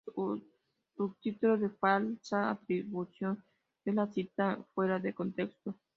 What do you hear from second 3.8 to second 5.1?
es la cita fuera